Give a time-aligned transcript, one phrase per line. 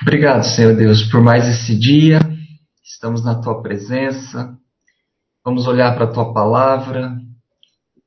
[0.00, 2.20] Obrigado, Senhor Deus, por mais esse dia.
[2.84, 4.56] Estamos na tua presença.
[5.44, 7.16] Vamos olhar para a tua palavra.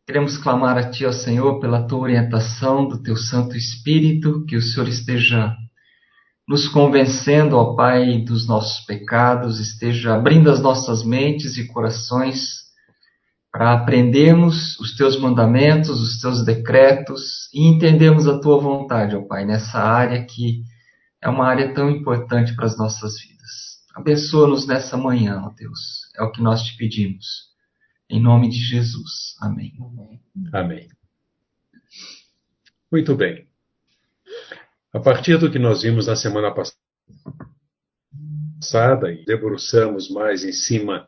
[0.07, 4.62] Queremos clamar a ti, ó Senhor, pela tua orientação do teu Santo Espírito, que o
[4.62, 5.54] Senhor esteja
[6.47, 12.62] nos convencendo, ó Pai, dos nossos pecados, esteja abrindo as nossas mentes e corações
[13.51, 19.45] para aprendermos os teus mandamentos, os teus decretos e entendermos a tua vontade, ó Pai,
[19.45, 20.63] nessa área que
[21.22, 23.85] é uma área tão importante para as nossas vidas.
[23.93, 26.09] Abençoa-nos nessa manhã, ó Deus.
[26.16, 27.52] É o que nós te pedimos.
[28.09, 29.35] Em nome de Jesus.
[29.39, 29.73] Amém.
[30.52, 30.89] Amém.
[32.91, 33.47] Muito bem.
[34.94, 36.53] A partir do que nós vimos na semana
[38.59, 41.08] passada e debruçamos mais em cima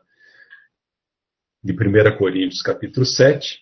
[1.62, 3.60] de 1 Coríntios capítulo 7.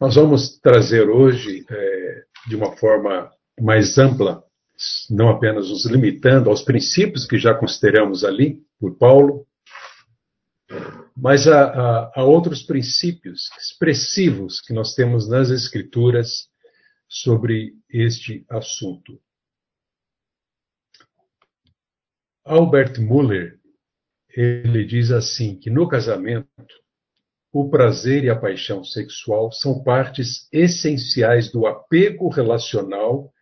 [0.00, 4.42] Nós vamos trazer hoje, é, de uma forma mais ampla,
[5.10, 9.46] não apenas nos limitando aos princípios que já consideramos ali por Paulo,
[11.16, 16.48] mas a, a, a outros princípios expressivos que nós temos nas Escrituras
[17.08, 19.20] sobre este assunto.
[22.44, 23.60] Albert Muller
[24.34, 26.48] ele diz assim que no casamento
[27.52, 33.32] o prazer e a paixão sexual são partes essenciais do apego relacional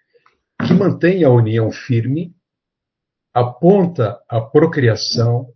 [0.67, 2.34] que mantém a união firme,
[3.33, 5.53] aponta a procriação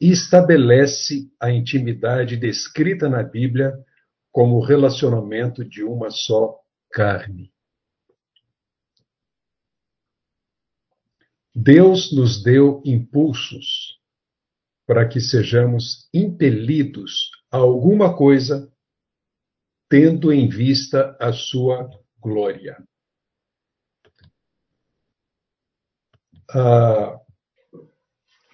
[0.00, 3.72] e estabelece a intimidade descrita na Bíblia
[4.32, 6.58] como o relacionamento de uma só
[6.90, 7.52] carne.
[11.54, 14.00] Deus nos deu impulsos
[14.86, 18.72] para que sejamos impelidos a alguma coisa,
[19.88, 22.82] tendo em vista a sua glória.
[26.54, 27.18] Ah,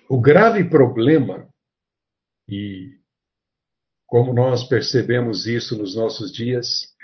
[0.08, 1.48] o grave problema,
[2.48, 2.96] e
[4.06, 6.94] como nós percebemos isso nos nossos dias,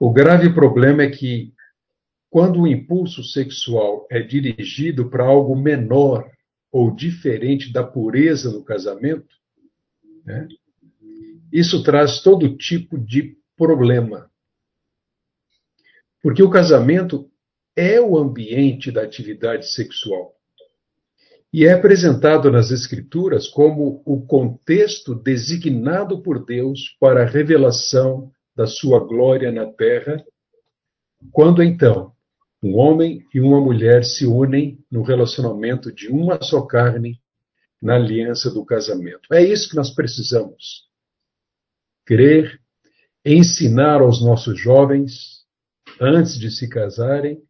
[0.00, 1.52] o grave problema é que,
[2.30, 6.28] quando o impulso sexual é dirigido para algo menor
[6.72, 9.36] ou diferente da pureza no casamento,
[10.24, 10.48] né?
[11.52, 14.30] isso traz todo tipo de problema.
[16.22, 17.30] Porque o casamento
[17.76, 20.34] é o ambiente da atividade sexual.
[21.52, 28.66] E é apresentado nas Escrituras como o contexto designado por Deus para a revelação da
[28.66, 30.24] sua glória na terra,
[31.30, 32.12] quando então
[32.62, 37.20] um homem e uma mulher se unem no relacionamento de uma só carne
[37.82, 39.32] na aliança do casamento.
[39.32, 40.86] É isso que nós precisamos.
[42.06, 42.60] Crer,
[43.24, 45.44] ensinar aos nossos jovens,
[46.00, 47.42] antes de se casarem,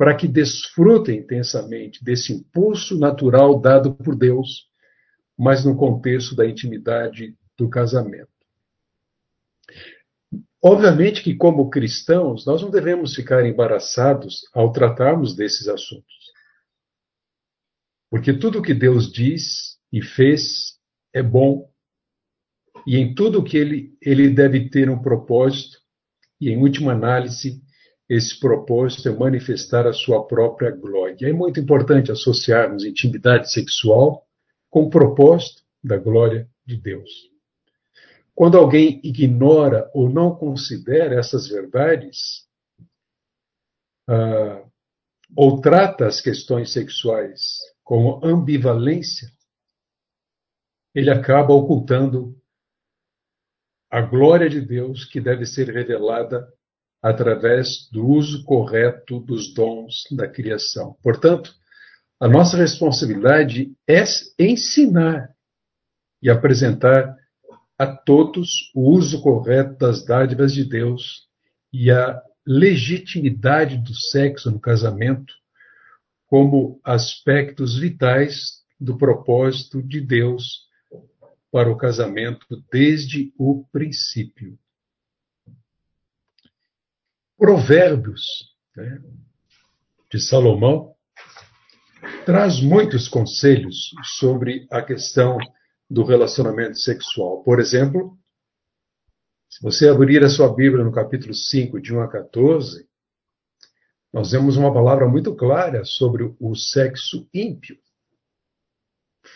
[0.00, 4.66] para que desfrutem intensamente desse impulso natural dado por Deus,
[5.38, 8.30] mas no contexto da intimidade do casamento.
[10.64, 16.16] Obviamente que, como cristãos, nós não devemos ficar embaraçados ao tratarmos desses assuntos.
[18.08, 20.78] Porque tudo que Deus diz e fez
[21.12, 21.70] é bom,
[22.86, 25.76] e em tudo que ele, ele deve ter um propósito,
[26.40, 27.60] e em última análise,
[28.10, 31.28] esse propósito é manifestar a sua própria glória.
[31.28, 34.26] É muito importante associarmos intimidade sexual
[34.68, 37.08] com o propósito da glória de Deus.
[38.34, 42.48] Quando alguém ignora ou não considera essas verdades,
[44.08, 44.68] uh,
[45.36, 49.30] ou trata as questões sexuais como ambivalência,
[50.92, 52.36] ele acaba ocultando
[53.88, 56.52] a glória de Deus que deve ser revelada
[57.02, 60.96] através do uso correto dos dons da criação.
[61.02, 61.54] Portanto,
[62.18, 64.04] a nossa responsabilidade é
[64.38, 65.30] ensinar
[66.22, 67.16] e apresentar
[67.78, 71.26] a todos o uso correto das dádivas de Deus
[71.72, 75.32] e a legitimidade do sexo no casamento
[76.26, 80.68] como aspectos vitais do propósito de Deus
[81.50, 84.58] para o casamento desde o princípio.
[87.40, 89.00] Provérbios né,
[90.12, 90.94] de Salomão
[92.26, 95.38] traz muitos conselhos sobre a questão
[95.88, 97.42] do relacionamento sexual.
[97.42, 98.18] Por exemplo,
[99.48, 102.86] se você abrir a sua Bíblia no capítulo 5, de 1 a 14,
[104.12, 107.78] nós vemos uma palavra muito clara sobre o sexo ímpio,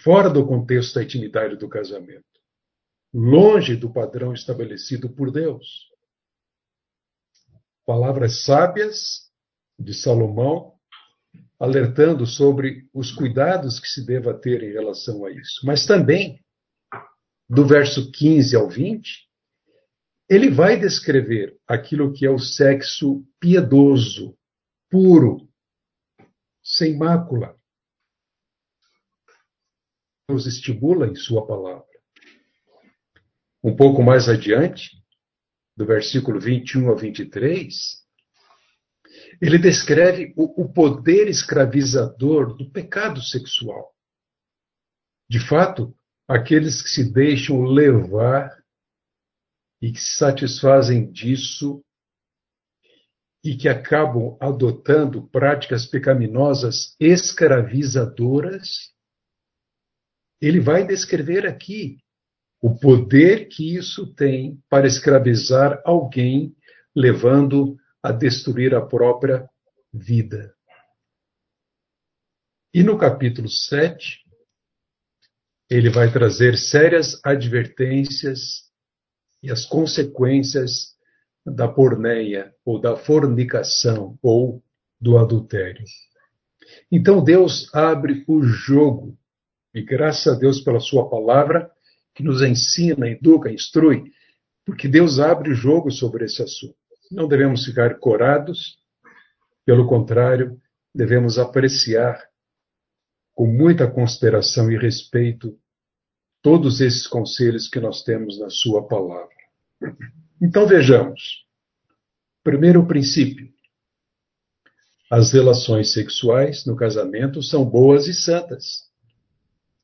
[0.02, 2.22] fora do contexto da intimidade do casamento,
[3.14, 5.93] longe do padrão estabelecido por Deus.
[7.86, 9.30] Palavras sábias
[9.78, 10.74] de Salomão
[11.58, 15.64] alertando sobre os cuidados que se deva ter em relação a isso.
[15.64, 16.42] Mas também,
[17.48, 19.28] do verso 15 ao 20,
[20.28, 24.36] ele vai descrever aquilo que é o sexo piedoso,
[24.90, 25.48] puro,
[26.62, 27.56] sem mácula.
[30.28, 31.84] Nos estimula em sua palavra.
[33.62, 35.02] Um pouco mais adiante,
[35.76, 38.04] do versículo 21 ao 23,
[39.40, 43.92] ele descreve o, o poder escravizador do pecado sexual.
[45.28, 45.96] De fato,
[46.28, 48.50] aqueles que se deixam levar
[49.80, 51.84] e que se satisfazem disso
[53.42, 58.94] e que acabam adotando práticas pecaminosas escravizadoras,
[60.40, 61.98] ele vai descrever aqui
[62.64, 66.56] o poder que isso tem para escravizar alguém,
[66.96, 69.46] levando a destruir a própria
[69.92, 70.54] vida.
[72.72, 74.20] E no capítulo 7,
[75.68, 78.62] ele vai trazer sérias advertências
[79.42, 80.94] e as consequências
[81.44, 84.64] da porneia, ou da fornicação, ou
[84.98, 85.84] do adultério.
[86.90, 89.18] Então Deus abre o jogo,
[89.74, 91.73] e graças a Deus pela Sua palavra,
[92.14, 94.12] que nos ensina, educa, instrui,
[94.64, 96.76] porque Deus abre o jogo sobre esse assunto.
[97.10, 98.78] Não devemos ficar corados,
[99.66, 100.60] pelo contrário,
[100.94, 102.18] devemos apreciar
[103.34, 105.58] com muita consideração e respeito
[106.40, 109.34] todos esses conselhos que nós temos na Sua palavra.
[110.40, 111.44] Então vejamos.
[112.42, 113.48] Primeiro princípio:
[115.10, 118.84] as relações sexuais no casamento são boas e santas.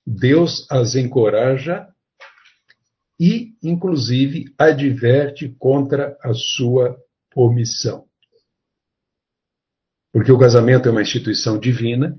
[0.06, 1.88] Deus as encoraja
[3.20, 6.98] e, inclusive, adverte contra a sua
[7.36, 8.08] omissão.
[10.10, 12.18] Porque o casamento é uma instituição divina.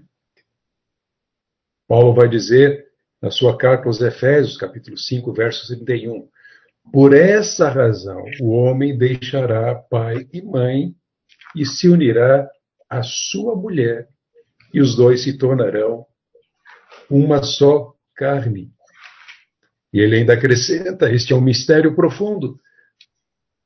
[1.87, 2.85] Paulo vai dizer
[3.19, 6.29] na sua carta aos Efésios, capítulo 5, verso 31.
[6.93, 10.95] Por essa razão, o homem deixará pai e mãe
[11.55, 12.47] e se unirá
[12.87, 14.07] à sua mulher,
[14.73, 16.05] e os dois se tornarão
[17.09, 18.71] uma só carne.
[19.93, 22.59] E ele ainda acrescenta: este é um mistério profundo,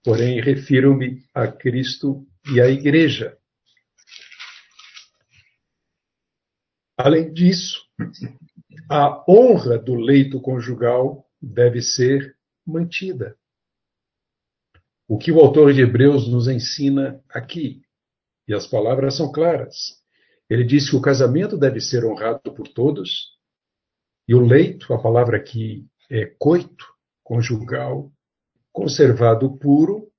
[0.04, 3.38] porém refiro-me a Cristo e à Igreja.
[6.98, 7.86] Além disso,
[8.89, 12.36] a honra do leito conjugal deve ser
[12.66, 13.38] mantida.
[15.07, 17.81] O que o autor de Hebreus nos ensina aqui,
[18.48, 20.04] e as palavras são claras.
[20.50, 23.36] Ele diz que o casamento deve ser honrado por todos,
[24.28, 26.86] e o leito, a palavra aqui é coito,
[27.24, 28.12] conjugal,
[28.72, 30.12] conservado puro,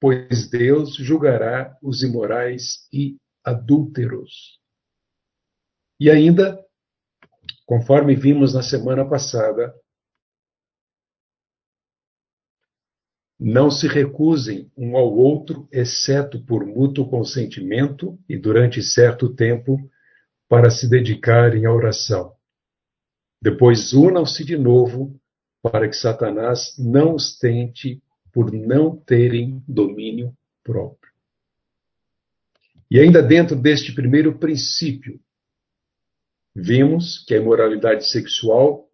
[0.00, 4.60] pois Deus julgará os imorais e adúlteros.
[5.98, 6.62] E ainda,
[7.64, 9.74] conforme vimos na semana passada,
[13.38, 19.78] não se recusem um ao outro, exceto por mútuo consentimento e durante certo tempo,
[20.48, 22.34] para se dedicarem à oração.
[23.42, 25.20] Depois unam-se de novo,
[25.62, 31.12] para que Satanás não os tente por não terem domínio próprio.
[32.90, 35.20] E ainda dentro deste primeiro princípio,
[36.54, 38.88] vimos que a imoralidade sexual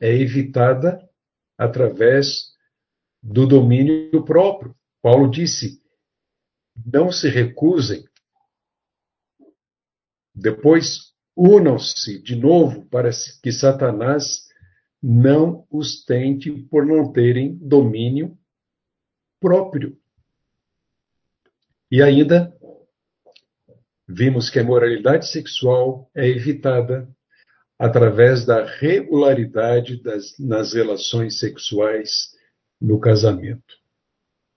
[0.00, 1.00] é evitada
[1.56, 2.52] através
[3.22, 4.74] do domínio próprio.
[5.00, 5.80] Paulo disse:
[6.84, 8.04] não se recusem.
[10.34, 13.10] Depois, unam-se de novo para
[13.42, 14.48] que Satanás
[15.02, 18.38] não os tente por não terem domínio
[19.40, 19.98] próprio.
[21.90, 22.54] E ainda
[24.08, 27.08] vimos que a moralidade sexual é evitada
[27.78, 32.30] através da regularidade das, nas relações sexuais
[32.80, 33.74] no casamento.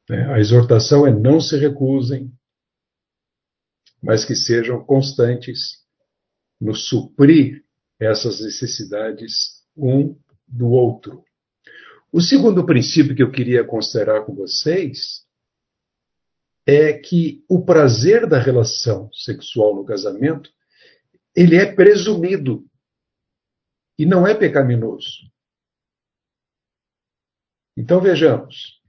[0.08, 0.32] Né?
[0.32, 2.32] A exortação é não se recusem,
[4.02, 5.84] mas que sejam constantes
[6.62, 7.64] no suprir
[8.00, 10.16] essas necessidades um
[10.48, 11.24] do outro.
[12.12, 15.26] O segundo princípio que eu queria considerar com vocês
[16.66, 20.50] é que o prazer da relação sexual no casamento
[21.36, 22.66] ele é presumido
[24.00, 25.30] e não é pecaminoso.
[27.78, 28.82] Então vejamos.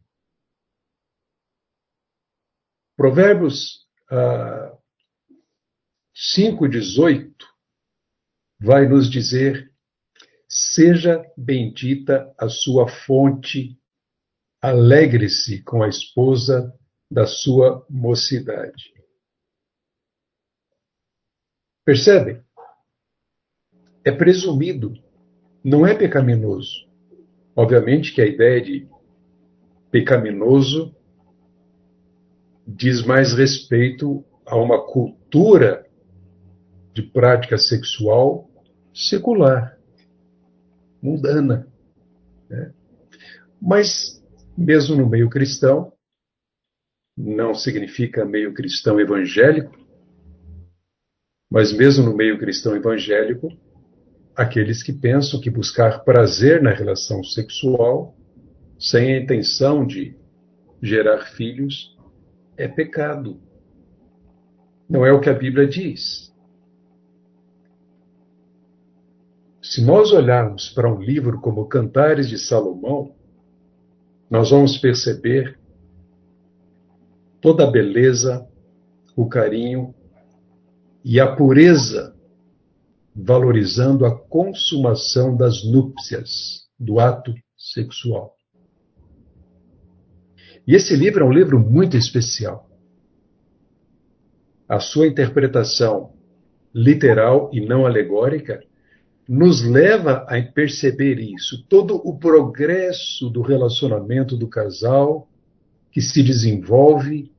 [2.96, 4.78] Provérbios ah,
[6.14, 7.34] 5,18
[8.58, 9.70] vai nos dizer
[10.48, 13.78] Seja bendita a sua fonte,
[14.62, 16.72] alegre-se com a esposa
[17.10, 18.94] da sua mocidade.
[21.84, 22.42] Percebem?
[24.04, 24.94] É presumido,
[25.62, 26.86] não é pecaminoso.
[27.54, 28.88] Obviamente que a ideia de
[29.90, 30.94] pecaminoso
[32.66, 35.86] diz mais respeito a uma cultura
[36.92, 38.50] de prática sexual
[38.92, 39.75] secular,
[41.02, 41.66] mundana.
[42.48, 42.72] Né?
[43.60, 44.22] Mas,
[44.56, 45.92] mesmo no meio cristão,
[47.16, 49.74] não significa meio cristão evangélico,
[51.50, 53.48] mas mesmo no meio cristão evangélico,
[54.34, 58.14] aqueles que pensam que buscar prazer na relação sexual,
[58.78, 60.14] sem a intenção de
[60.82, 61.96] gerar filhos,
[62.56, 63.40] é pecado.
[64.88, 66.32] Não é o que a Bíblia diz.
[69.68, 73.16] Se nós olharmos para um livro como Cantares de Salomão,
[74.30, 75.58] nós vamos perceber
[77.40, 78.46] toda a beleza,
[79.16, 79.92] o carinho
[81.04, 82.14] e a pureza,
[83.12, 88.36] valorizando a consumação das núpcias, do ato sexual.
[90.64, 92.70] E esse livro é um livro muito especial.
[94.68, 96.12] A sua interpretação
[96.72, 98.60] literal e não alegórica
[99.28, 105.28] nos leva a perceber isso, todo o progresso do relacionamento do casal
[105.90, 107.30] que se desenvolve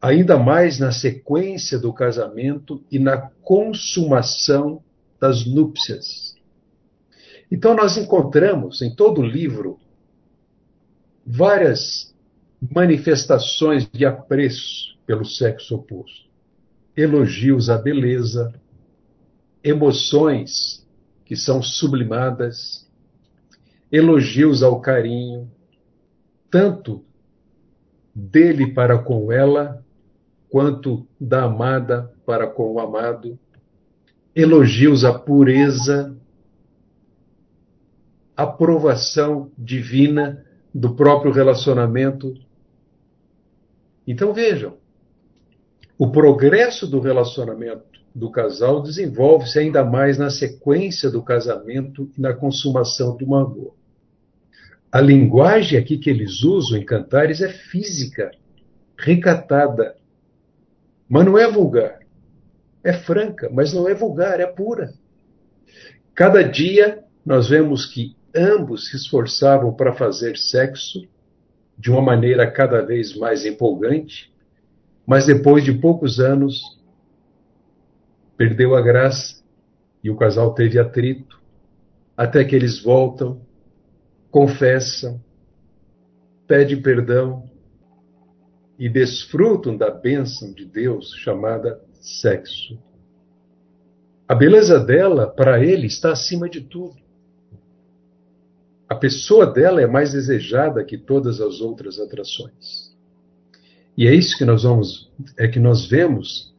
[0.00, 4.82] ainda mais na sequência do casamento e na consumação
[5.20, 6.36] das núpcias.
[7.50, 9.80] Então nós encontramos em todo o livro
[11.24, 12.14] várias
[12.72, 16.28] manifestações de apreço pelo sexo oposto,
[16.96, 18.52] elogios à beleza,
[19.66, 20.86] emoções
[21.24, 22.88] que são sublimadas,
[23.90, 25.50] elogios ao carinho,
[26.48, 27.04] tanto
[28.14, 29.84] dele para com ela,
[30.48, 33.36] quanto da amada para com o amado,
[34.36, 36.16] elogios à pureza,
[38.36, 42.34] aprovação divina do próprio relacionamento.
[44.06, 44.76] Então vejam,
[45.98, 52.32] o progresso do relacionamento do casal desenvolve-se ainda mais na sequência do casamento e na
[52.32, 53.76] consumação do amor.
[54.90, 58.30] A linguagem aqui que eles usam em cantares é física,
[58.98, 59.96] recatada,
[61.06, 61.98] mas não é vulgar.
[62.82, 64.94] É franca, mas não é vulgar, é pura.
[66.14, 71.06] Cada dia nós vemos que ambos se esforçavam para fazer sexo
[71.76, 74.32] de uma maneira cada vez mais empolgante,
[75.06, 76.76] mas depois de poucos anos
[78.36, 79.42] perdeu a graça
[80.02, 81.40] e o casal teve atrito,
[82.16, 83.40] até que eles voltam,
[84.30, 85.20] confessam,
[86.46, 87.50] pedem perdão
[88.78, 92.78] e desfrutam da bênção de Deus chamada sexo.
[94.28, 96.96] A beleza dela, para ele, está acima de tudo.
[98.88, 102.94] A pessoa dela é mais desejada que todas as outras atrações.
[103.96, 106.54] E é isso que nós vamos, é que nós vemos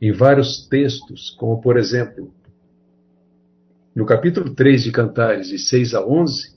[0.00, 2.32] em vários textos, como por exemplo,
[3.94, 6.54] no capítulo 3 de Cantares, de 6 a 11,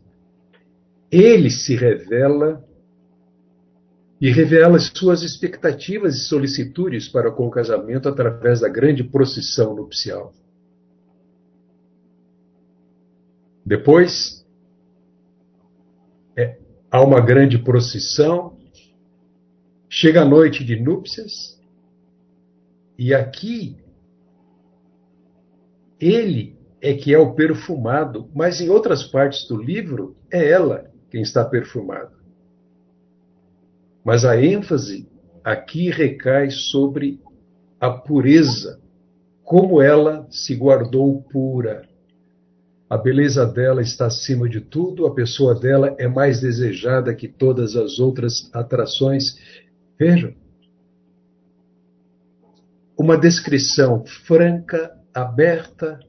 [1.11, 2.63] ele se revela
[4.21, 10.33] e revela suas expectativas e solicitudes para com o casamento através da grande procissão nupcial.
[13.65, 14.45] Depois,
[16.37, 16.57] é,
[16.89, 18.57] há uma grande procissão,
[19.89, 21.61] chega a noite de núpcias,
[22.97, 23.77] e aqui,
[25.99, 31.21] ele é que é o perfumado, mas em outras partes do livro é ela quem
[31.21, 32.11] está perfumada.
[34.03, 35.07] Mas a ênfase
[35.43, 37.21] aqui recai sobre
[37.79, 38.81] a pureza,
[39.43, 41.87] como ela se guardou pura.
[42.89, 47.75] A beleza dela está acima de tudo, a pessoa dela é mais desejada que todas
[47.75, 49.37] as outras atrações.
[49.97, 50.33] Vejam,
[52.97, 55.99] uma descrição franca, aberta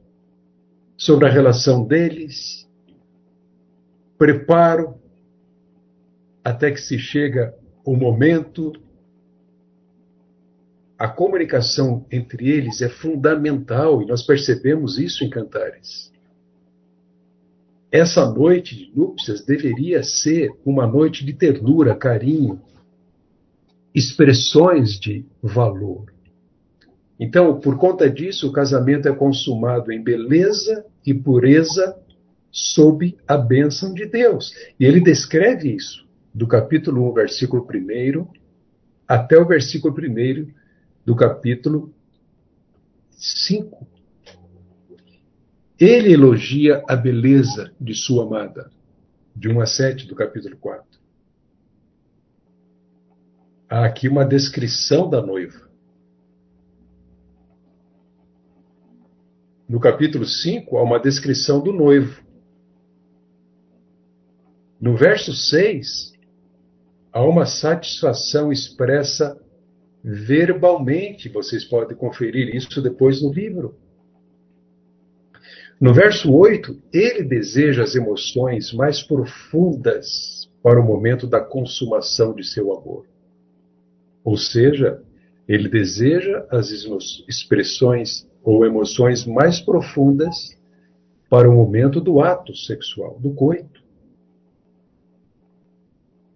[0.97, 2.67] sobre a relação deles,
[4.17, 4.95] preparo
[6.43, 8.71] até que se chega o momento.
[10.97, 16.13] A comunicação entre eles é fundamental e nós percebemos isso em Cantares.
[17.91, 22.61] Essa noite de núpcias deveria ser uma noite de ternura, carinho,
[23.93, 26.14] expressões de valor.
[27.19, 31.97] Então, por conta disso, o casamento é consumado em beleza e pureza
[32.51, 34.53] sob a bênção de Deus.
[34.79, 38.27] E ele descreve isso do capítulo 1, versículo 1,
[39.07, 40.51] até o versículo 1
[41.05, 41.93] do capítulo
[43.11, 43.87] 5,
[45.79, 48.71] ele elogia a beleza de sua amada,
[49.35, 50.99] de 1 a 7 do capítulo 4.
[53.69, 55.64] Há aqui uma descrição da noiva.
[59.67, 62.23] No capítulo 5, há uma descrição do noivo.
[64.79, 66.13] No verso 6,
[67.11, 69.39] há uma satisfação expressa
[70.03, 71.29] verbalmente.
[71.29, 73.75] Vocês podem conferir isso depois no livro.
[75.81, 82.43] No verso 8, ele deseja as emoções mais profundas para o momento da consumação de
[82.43, 83.07] seu amor.
[84.23, 85.01] Ou seja,
[85.47, 86.69] ele deseja as
[87.27, 90.57] expressões ou emoções mais profundas
[91.29, 93.83] para o momento do ato sexual, do coito.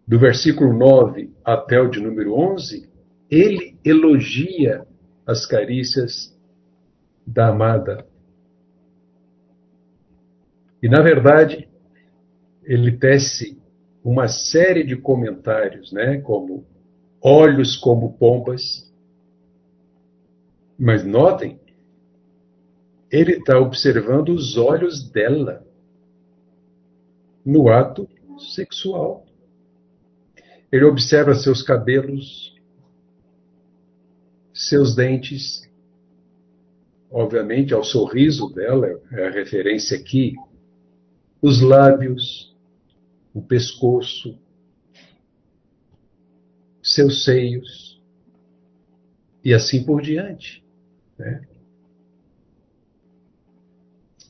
[0.05, 2.89] Do versículo 9 até o de número 11,
[3.29, 4.85] ele elogia
[5.25, 6.35] as carícias
[7.25, 8.09] da amada
[10.81, 11.67] e, na verdade,
[12.63, 13.61] ele tece
[14.03, 16.65] uma série de comentários, né, como
[17.21, 18.89] olhos como pombas.
[20.77, 21.58] Mas notem,
[23.11, 25.65] ele está observando os olhos dela
[27.45, 28.07] no ato
[28.53, 29.25] sexual.
[30.71, 32.55] Ele observa seus cabelos,
[34.53, 35.67] seus dentes,
[37.09, 40.35] obviamente ao sorriso dela, é a referência aqui
[41.41, 42.55] os lábios,
[43.33, 44.37] o pescoço,
[46.83, 48.01] seus seios
[49.43, 50.63] e assim por diante.
[51.17, 51.47] Né?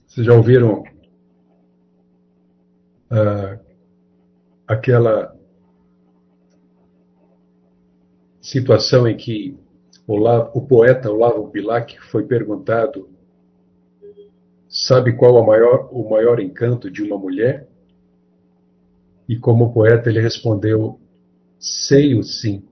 [0.09, 0.83] Vocês já ouviram
[3.11, 3.59] ah,
[4.67, 5.37] aquela
[8.41, 9.55] situação em que
[10.07, 13.07] Olavo, o poeta Olavo Bilac foi perguntado
[14.67, 17.67] Sabe qual maior, o maior encanto de uma mulher?
[19.27, 20.99] E como poeta ele respondeu:
[21.60, 22.67] Sei o sim.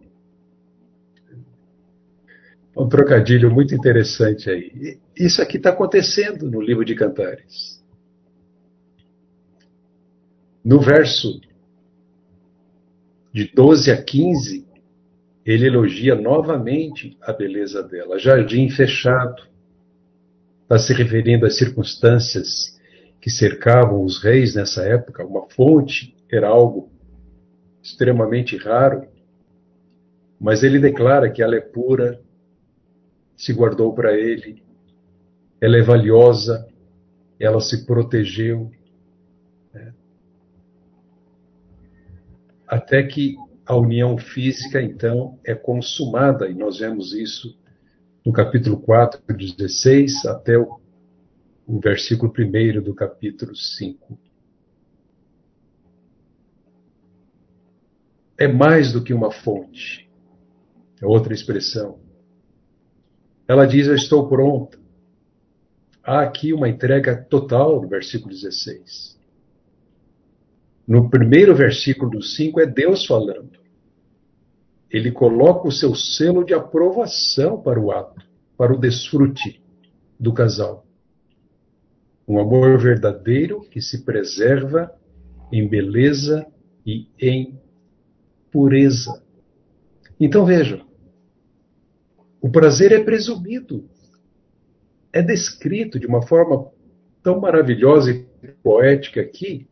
[2.77, 4.99] Um trocadilho muito interessante aí.
[5.15, 7.83] Isso aqui está acontecendo no livro de Cantares.
[10.63, 11.41] No verso
[13.33, 14.67] de 12 a 15,
[15.45, 18.19] ele elogia novamente a beleza dela.
[18.19, 19.41] Jardim fechado,
[20.63, 22.77] está se referindo às circunstâncias
[23.21, 25.25] que cercavam os reis nessa época.
[25.25, 26.91] Uma fonte era algo
[27.81, 29.07] extremamente raro,
[30.39, 32.19] mas ele declara que ela é pura,
[33.38, 34.63] se guardou para ele,
[35.62, 36.67] ela é valiosa,
[37.39, 38.71] ela se protegeu.
[39.71, 39.93] Né?
[42.67, 47.56] Até que a união física, então, é consumada, e nós vemos isso
[48.26, 50.80] no capítulo 4, 16, até o,
[51.65, 54.17] o versículo 1 do capítulo 5.
[58.39, 60.10] É mais do que uma fonte.
[61.02, 62.06] É outra expressão.
[63.47, 64.77] Ela diz: Eu estou pronta.
[66.03, 69.17] Há aqui uma entrega total no versículo 16.
[70.88, 73.57] No primeiro versículo do 5 é Deus falando
[74.89, 78.25] ele coloca o seu selo de aprovação para o ato,
[78.57, 79.62] para o desfrute
[80.19, 80.86] do casal.
[82.27, 84.91] Um amor verdadeiro que se preserva
[85.51, 86.45] em beleza
[86.86, 87.60] e em
[88.51, 89.21] pureza.
[90.19, 90.87] Então vejam,
[92.41, 93.89] o prazer é presumido,
[95.12, 96.69] é descrito de uma forma
[97.23, 99.67] tão maravilhosa e poética aqui,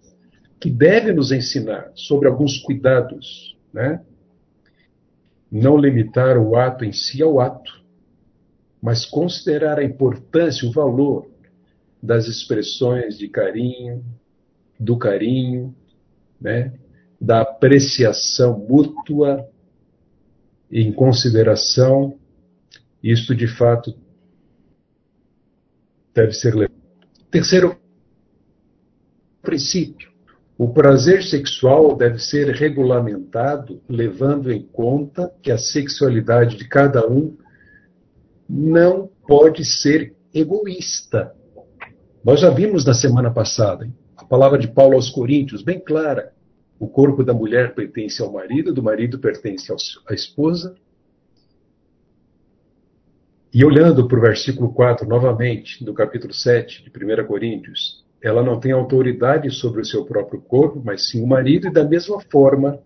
[0.59, 4.01] que deve nos ensinar sobre alguns cuidados, né?
[5.51, 7.83] não limitar o ato em si ao ato,
[8.81, 11.27] mas considerar a importância, o valor
[12.01, 14.03] das expressões de carinho,
[14.79, 15.73] do carinho,
[16.39, 16.73] né,
[17.19, 19.47] da apreciação mútua
[20.71, 22.17] em consideração.
[23.05, 23.93] Isto, de fato,
[26.11, 26.81] deve ser levado.
[27.29, 27.77] Terceiro
[29.43, 30.09] princípio:
[30.57, 37.37] o prazer sexual deve ser regulamentado levando em conta que a sexualidade de cada um
[38.49, 41.31] não pode ser egoísta.
[42.23, 43.93] Nós já vimos na semana passada hein?
[44.17, 46.33] a palavra de Paulo aos Coríntios, bem clara.
[46.79, 49.71] O corpo da mulher pertence ao marido, do marido pertence
[50.09, 50.75] à esposa.
[53.55, 58.59] E olhando para o versículo 4 novamente, do capítulo 7 de 1 Coríntios, ela não
[58.59, 62.77] tem autoridade sobre o seu próprio corpo, mas sim o marido, e da mesma forma,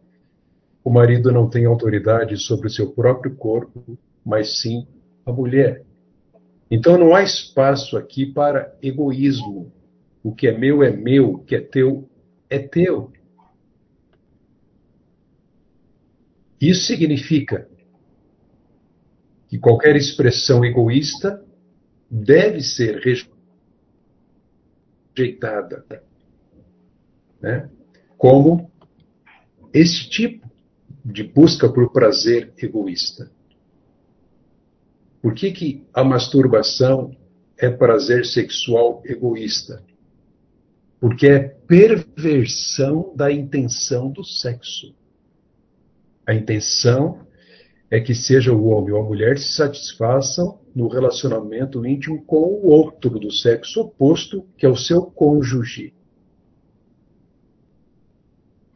[0.83, 4.85] o marido não tem autoridade sobre o seu próprio corpo, mas sim
[5.25, 5.83] a mulher.
[6.69, 9.71] Então não há espaço aqui para egoísmo.
[10.23, 12.07] O que é meu é meu, o que é teu
[12.47, 13.11] é teu.
[16.61, 17.67] Isso significa
[19.49, 21.43] que qualquer expressão egoísta
[22.09, 23.01] deve ser
[25.15, 25.83] rejeitada,
[27.41, 27.69] né?
[28.17, 28.71] como
[29.73, 30.47] esse tipo
[31.03, 33.31] de busca por prazer egoísta.
[35.21, 37.15] Por que, que a masturbação
[37.57, 39.83] é prazer sexual egoísta?
[40.99, 44.93] Porque é perversão da intenção do sexo.
[46.25, 47.27] A intenção
[47.91, 52.67] é que seja o homem ou a mulher se satisfaçam no relacionamento íntimo com o
[52.67, 55.93] outro do sexo oposto, que é o seu cônjuge.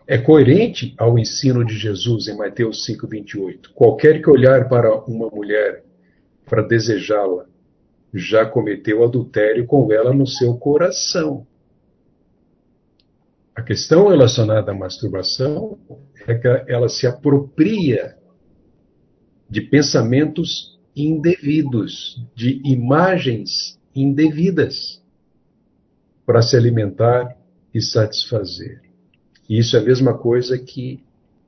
[0.08, 3.71] É coerente ao ensino de Jesus em Mateus 5:28.
[3.73, 5.84] Qualquer que olhar para uma mulher
[6.45, 7.45] para desejá-la
[8.13, 11.47] já cometeu adultério com ela no seu coração.
[13.56, 15.78] A questão relacionada à masturbação
[16.28, 18.17] é que ela se apropria
[19.54, 25.00] de pensamentos indevidos, de imagens indevidas,
[26.26, 27.38] para se alimentar
[27.72, 28.82] e satisfazer.
[29.48, 31.04] E isso é a mesma coisa que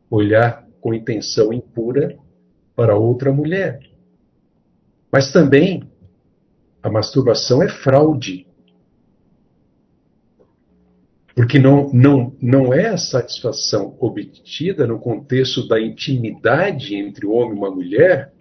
[0.08, 2.16] olhar com intenção impura
[2.76, 3.80] para outra mulher.
[5.12, 5.90] Mas também
[6.84, 8.46] a masturbação é fraude.
[11.36, 17.56] Porque não, não, não é a satisfação obtida no contexto da intimidade entre o homem
[17.56, 18.32] e uma mulher,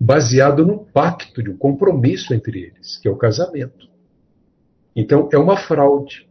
[0.00, 3.86] baseado no pacto, de um compromisso entre eles, que é o casamento.
[4.96, 6.26] Então, é uma fraude,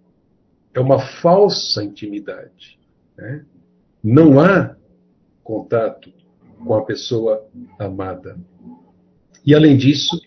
[0.73, 2.79] é uma falsa intimidade.
[3.15, 3.45] Né?
[4.03, 4.75] Não há
[5.43, 6.11] contato
[6.65, 7.45] com a pessoa
[7.77, 8.39] amada.
[9.45, 10.19] E, além disso,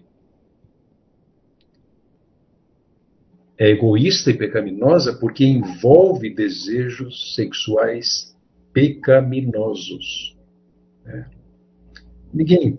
[3.58, 8.36] é egoísta e pecaminosa porque envolve desejos sexuais
[8.72, 10.36] pecaminosos.
[11.04, 11.30] Né?
[12.32, 12.78] Ninguém,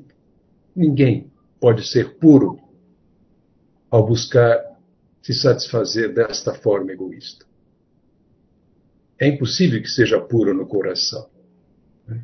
[0.76, 2.60] ninguém pode ser puro
[3.90, 4.78] ao buscar
[5.22, 7.46] se satisfazer desta forma egoísta.
[9.20, 11.28] É impossível que seja puro no coração.
[12.08, 12.24] Né?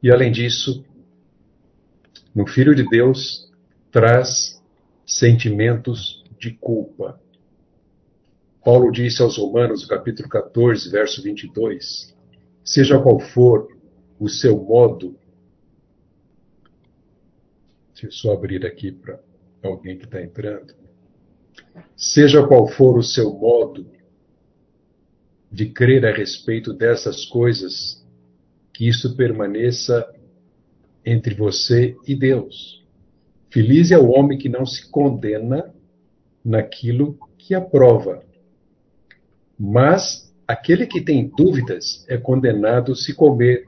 [0.00, 0.84] E além disso,
[2.32, 3.52] no Filho de Deus
[3.90, 4.62] traz
[5.06, 7.20] sentimentos de culpa.
[8.64, 12.16] Paulo disse aos Romanos, no capítulo 14, verso 22,
[12.64, 13.68] seja qual for
[14.18, 15.18] o seu modo.
[17.92, 19.20] Deixa eu só abrir aqui para
[19.62, 20.74] alguém que está entrando.
[21.96, 23.86] Seja qual for o seu modo
[25.50, 28.04] de crer a respeito dessas coisas,
[28.72, 30.04] que isso permaneça
[31.04, 32.83] entre você e Deus.
[33.54, 35.72] Feliz é o homem que não se condena
[36.44, 38.20] naquilo que aprova.
[39.56, 43.64] Mas aquele que tem dúvidas é condenado se comer,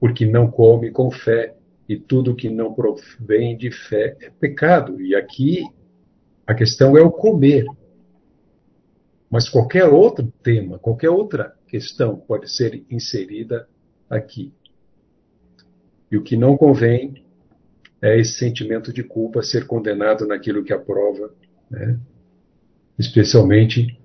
[0.00, 1.54] porque não come com fé,
[1.86, 4.98] e tudo que não provém de fé é pecado.
[5.02, 5.66] E aqui
[6.46, 7.66] a questão é o comer.
[9.28, 13.68] Mas qualquer outro tema, qualquer outra questão pode ser inserida
[14.08, 14.50] aqui.
[16.10, 17.22] E o que não convém
[18.02, 21.32] é esse sentimento de culpa, ser condenado naquilo que aprova,
[21.70, 21.98] né?
[22.98, 23.98] especialmente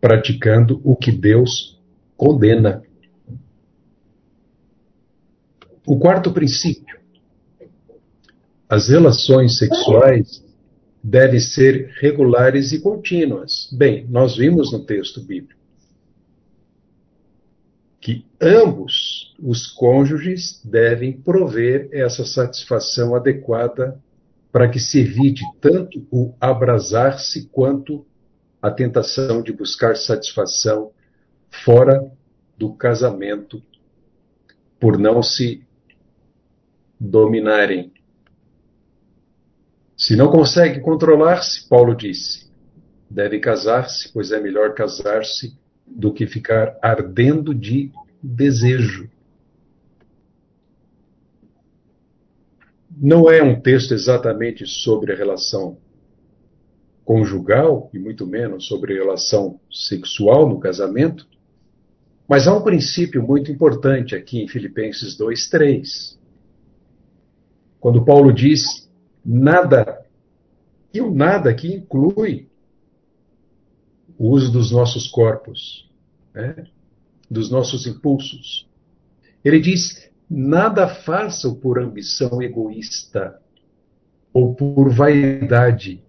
[0.00, 1.80] praticando o que Deus
[2.16, 2.82] condena.
[5.86, 6.98] O quarto princípio:
[8.68, 10.44] as relações sexuais
[11.02, 13.68] devem ser regulares e contínuas.
[13.72, 15.62] Bem, nós vimos no texto bíblico
[18.02, 24.00] que ambos os cônjuges devem prover essa satisfação adequada
[24.52, 28.06] para que se evite tanto o abrasar-se quanto
[28.60, 30.92] a tentação de buscar satisfação
[31.50, 32.08] fora
[32.56, 33.60] do casamento
[34.78, 35.66] por não se
[37.00, 37.92] dominarem.
[39.96, 42.48] Se não consegue controlar-se, Paulo disse,
[43.10, 47.90] deve casar-se, pois é melhor casar-se do que ficar ardendo de
[48.22, 49.10] desejo.
[52.96, 55.78] Não é um texto exatamente sobre a relação
[57.04, 61.26] conjugal, e muito menos sobre a relação sexual no casamento,
[62.28, 66.18] mas há um princípio muito importante aqui em Filipenses 2:3.
[67.80, 68.88] Quando Paulo diz
[69.24, 70.06] nada,
[70.94, 72.48] e o nada aqui inclui
[74.16, 75.90] o uso dos nossos corpos,
[76.32, 76.66] né?
[77.28, 78.68] dos nossos impulsos.
[79.44, 83.38] Ele diz: nada façam por ambição egoísta,
[84.32, 86.02] ou por vaidade,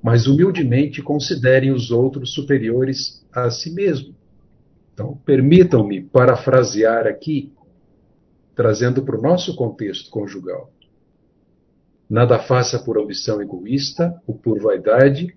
[0.00, 4.14] mas humildemente considerem os outros superiores a si mesmo.
[4.94, 7.52] Então, permitam-me parafrasear aqui,
[8.54, 10.72] trazendo para o nosso contexto conjugal.
[12.08, 15.36] Nada faça por ambição egoísta ou por vaidade,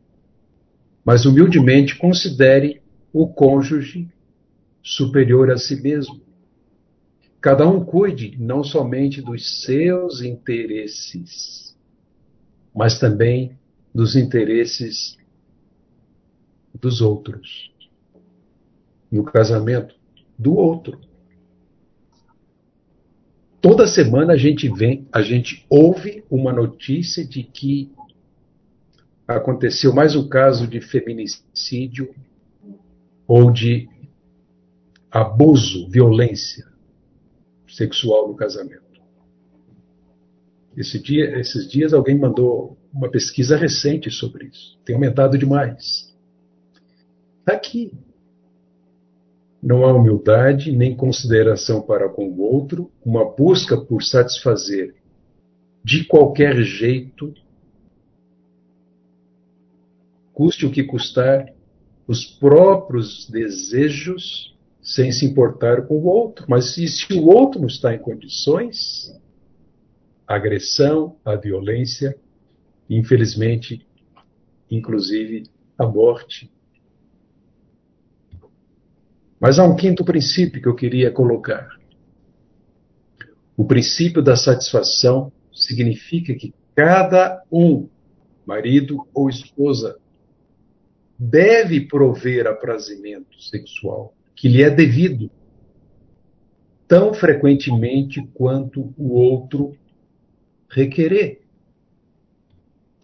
[1.04, 4.08] mas humildemente considere o cônjuge
[4.84, 6.22] superior a si mesmo.
[7.44, 11.78] Cada um cuide não somente dos seus interesses,
[12.74, 13.60] mas também
[13.94, 15.18] dos interesses
[16.74, 17.70] dos outros.
[19.12, 19.94] No casamento,
[20.40, 21.02] do outro.
[23.60, 27.92] Toda semana a gente vem, a gente ouve uma notícia de que
[29.28, 32.16] aconteceu mais um caso de feminicídio
[33.28, 33.90] ou de
[35.12, 36.72] abuso, violência
[37.76, 38.82] sexual no casamento.
[40.76, 44.80] Esse dia, esses dias alguém mandou uma pesquisa recente sobre isso.
[44.84, 46.14] Tem aumentado demais.
[47.40, 47.94] Está aqui.
[49.62, 54.96] Não há humildade nem consideração para com o outro, uma busca por satisfazer
[55.84, 57.34] de qualquer jeito,
[60.34, 61.54] custe o que custar,
[62.08, 66.46] os próprios desejos sem se importar com o outro.
[66.50, 69.18] Mas e se o outro não está em condições,
[70.28, 72.16] a agressão, a violência,
[72.90, 73.88] infelizmente,
[74.70, 76.52] inclusive a morte.
[79.40, 81.70] Mas há um quinto princípio que eu queria colocar.
[83.56, 87.88] O princípio da satisfação significa que cada um,
[88.46, 89.98] marido ou esposa,
[91.18, 95.30] deve prover aprazimento sexual que lhe é devido,
[96.88, 99.76] tão frequentemente quanto o outro
[100.70, 101.42] requerer.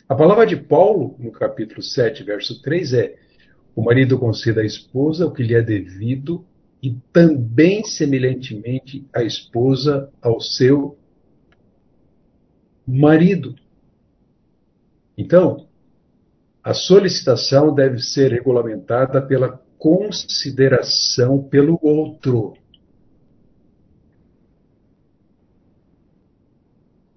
[0.08, 3.16] A palavra de Paulo, no capítulo 7, verso 3, é:
[3.76, 6.46] O marido conceda à esposa o que lhe é devido,
[6.82, 10.98] e também, semelhantemente, a esposa ao seu
[12.88, 13.56] marido.
[15.18, 15.68] Então,
[16.64, 22.54] a solicitação deve ser regulamentada pela consideração pelo outro.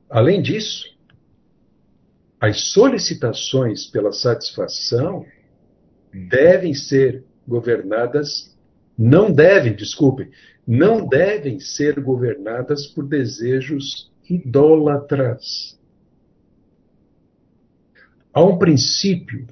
[0.08, 0.86] Além disso,
[2.40, 5.26] as solicitações pela satisfação
[6.12, 8.56] devem ser governadas,
[8.96, 10.30] não devem, desculpem,
[10.66, 15.78] não devem ser governadas por desejos idólatras.
[18.32, 19.46] Há um princípio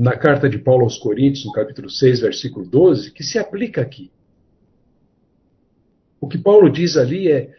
[0.00, 4.10] na carta de Paulo aos Coríntios, no capítulo 6, versículo 12, que se aplica aqui.
[6.18, 7.54] O que Paulo diz ali é: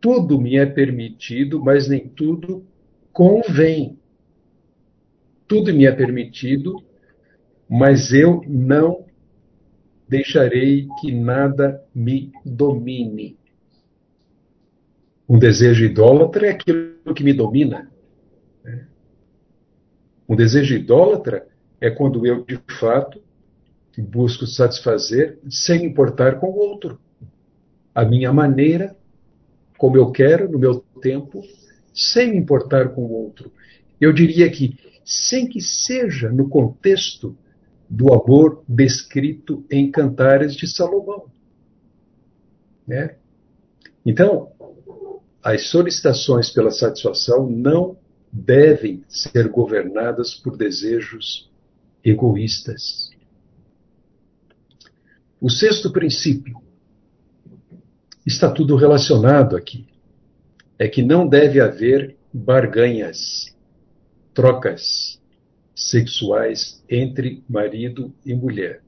[0.00, 2.64] tudo me é permitido, mas nem tudo
[3.12, 3.98] convém.
[5.46, 6.82] Tudo me é permitido,
[7.68, 9.04] mas eu não
[10.08, 13.36] deixarei que nada me domine.
[15.28, 17.90] Um desejo idólatra é aquilo que me domina.
[18.64, 18.86] Né?
[20.26, 21.46] Um desejo idólatra
[21.84, 23.20] é quando eu, de fato,
[23.98, 26.98] busco satisfazer sem importar com o outro.
[27.94, 28.96] A minha maneira,
[29.76, 31.42] como eu quero, no meu tempo,
[31.92, 33.52] sem importar com o outro.
[34.00, 37.36] Eu diria que, sem que seja no contexto
[37.88, 41.26] do amor descrito em Cantares de Salomão.
[42.88, 43.16] Né?
[44.06, 44.52] Então,
[45.42, 47.98] as solicitações pela satisfação não
[48.32, 51.52] devem ser governadas por desejos
[52.04, 53.10] egoístas.
[55.40, 56.62] O sexto princípio
[58.26, 59.86] está tudo relacionado aqui.
[60.78, 63.54] É que não deve haver barganhas,
[64.32, 65.20] trocas
[65.74, 68.82] sexuais entre marido e mulher.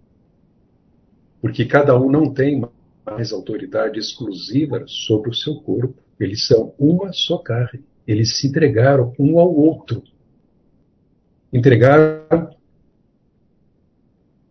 [1.41, 2.63] Porque cada um não tem
[3.05, 6.03] mais autoridade exclusiva sobre o seu corpo.
[6.19, 7.85] Eles são uma só carne.
[8.07, 10.03] Eles se entregaram um ao outro.
[11.53, 12.56] Entregaram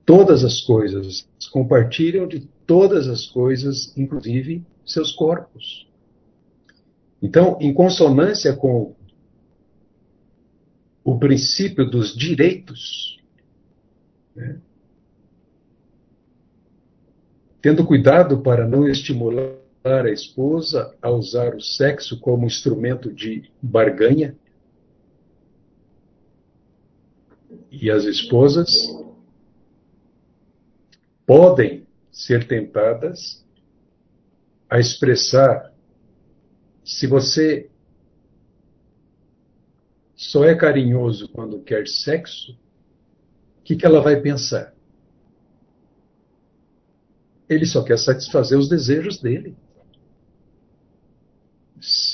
[0.06, 5.88] todas as coisas, compartilham de todas as coisas, inclusive seus corpos.
[7.22, 8.96] Então, em consonância com
[11.04, 13.20] o princípio dos direitos,
[14.36, 14.60] né,
[17.62, 24.36] tendo cuidado para não estimular a esposa a usar o sexo como instrumento de barganha,
[27.72, 28.70] e as esposas
[31.26, 33.44] podem ser tentadas
[34.70, 35.74] a expressar
[36.84, 37.70] se você
[40.16, 42.54] só é carinhoso quando quer sexo,
[43.60, 44.74] o que, que ela vai pensar?
[47.50, 49.56] Ele só quer satisfazer os desejos dele.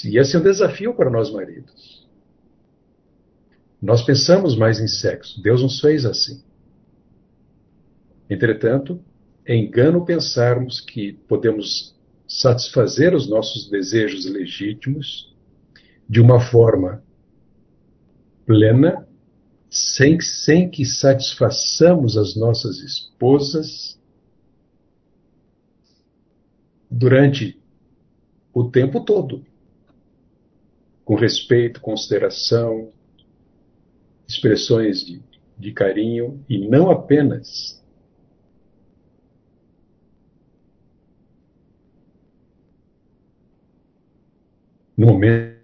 [0.04, 2.08] E esse é um desafio para nós maridos.
[3.82, 5.42] Nós pensamos mais em sexo.
[5.42, 6.44] Deus nos fez assim.
[8.32, 9.04] Entretanto,
[9.46, 11.94] é engano pensarmos que podemos
[12.26, 15.36] satisfazer os nossos desejos legítimos
[16.08, 17.04] de uma forma
[18.46, 19.06] plena,
[19.70, 24.00] sem, sem que satisfaçamos as nossas esposas
[26.90, 27.60] durante
[28.54, 29.46] o tempo todo,
[31.04, 32.94] com respeito, consideração,
[34.26, 35.22] expressões de,
[35.58, 37.82] de carinho e não apenas
[45.02, 45.58] no momento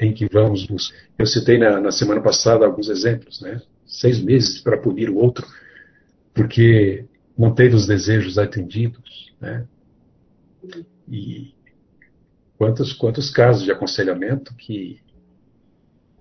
[0.00, 0.96] em que vamos buscar.
[1.18, 3.60] Eu citei na, na semana passada alguns exemplos, né?
[3.86, 5.46] Seis meses para punir o outro,
[6.32, 7.04] porque
[7.36, 9.66] não teve os desejos atendidos, né?
[11.06, 11.52] E
[12.56, 15.02] quantos, quantos casos de aconselhamento que,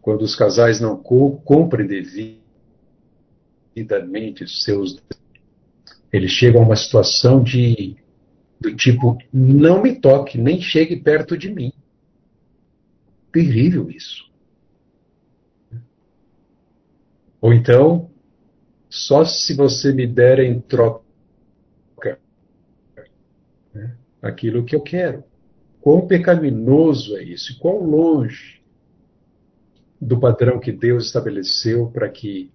[0.02, 1.88] quando os casais não cumprem
[3.74, 5.02] devidamente os seus
[6.12, 7.96] eles chegam a uma situação de
[8.64, 11.74] do tipo, não me toque, nem chegue perto de mim.
[13.32, 14.32] Terrível isso.
[17.42, 18.10] Ou então,
[18.90, 21.04] só se você me der em troca
[23.74, 25.24] né, aquilo que eu quero.
[25.82, 27.60] Quão pecaminoso é isso?
[27.60, 28.62] Quão longe
[30.00, 32.50] do padrão que Deus estabeleceu para que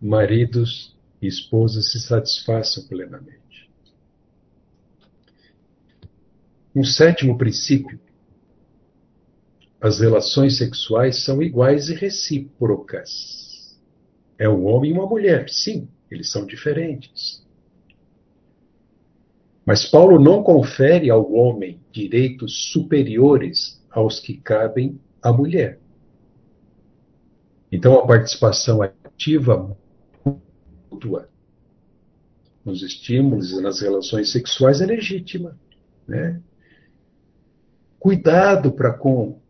[0.00, 3.45] maridos e esposas se satisfaçam plenamente.
[6.76, 7.98] Um sétimo princípio:
[9.80, 13.80] as relações sexuais são iguais e recíprocas.
[14.38, 17.42] É um homem e uma mulher, sim, eles são diferentes.
[19.64, 25.80] Mas Paulo não confere ao homem direitos superiores aos que cabem à mulher.
[27.72, 29.74] Então, a participação ativa
[30.90, 31.30] mútua
[32.62, 35.58] nos estímulos e nas relações sexuais é legítima.
[36.06, 36.38] Né?
[37.98, 39.40] Cuidado para com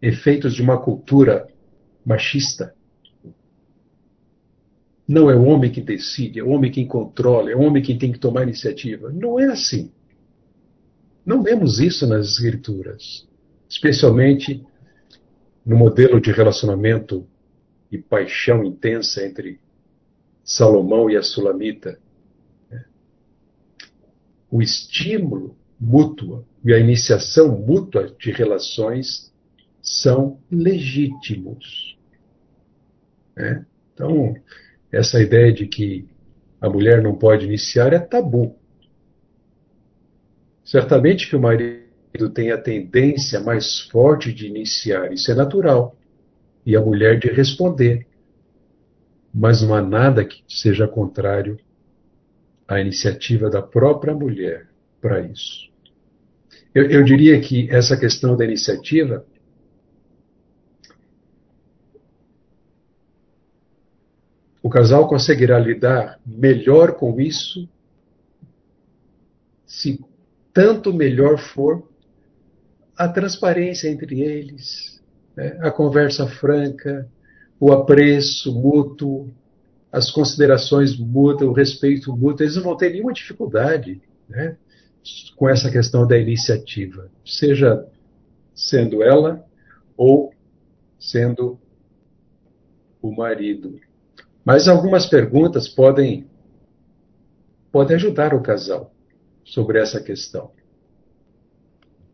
[0.00, 1.48] efeitos de uma cultura
[2.04, 2.74] machista.
[5.06, 7.98] Não é o homem que decide, é o homem quem controla, é o homem quem
[7.98, 9.10] tem que tomar iniciativa.
[9.10, 9.90] Não é assim.
[11.24, 13.26] Não vemos isso nas escrituras,
[13.68, 14.64] especialmente
[15.64, 17.26] no modelo de relacionamento
[17.90, 19.60] e paixão intensa entre
[20.44, 21.98] Salomão e a Sulamita.
[24.50, 29.32] O estímulo mútuo e a iniciação mútua de relações
[29.80, 31.96] são legítimos.
[33.36, 33.64] Né?
[33.94, 34.34] Então,
[34.90, 36.08] essa ideia de que
[36.60, 38.56] a mulher não pode iniciar é tabu.
[40.64, 45.96] Certamente que o marido tem a tendência mais forte de iniciar, isso é natural,
[46.66, 48.06] e a mulher de responder.
[49.32, 51.58] Mas não há nada que seja contrário
[52.66, 54.67] à iniciativa da própria mulher
[55.00, 55.68] para isso.
[56.74, 59.24] Eu, eu diria que essa questão da iniciativa
[64.62, 67.68] o casal conseguirá lidar melhor com isso
[69.66, 70.04] se
[70.52, 71.88] tanto melhor for
[72.96, 75.00] a transparência entre eles,
[75.36, 75.56] né?
[75.60, 77.08] a conversa franca,
[77.60, 79.30] o apreço mútuo,
[79.90, 84.56] as considerações mútuas, o respeito mútuo, eles não vão ter nenhuma dificuldade né?
[85.36, 87.86] Com essa questão da iniciativa, seja
[88.54, 89.44] sendo ela
[89.96, 90.32] ou
[90.98, 91.58] sendo
[93.00, 93.80] o marido.
[94.44, 96.26] Mas algumas perguntas podem,
[97.70, 98.92] podem ajudar o casal
[99.44, 100.50] sobre essa questão.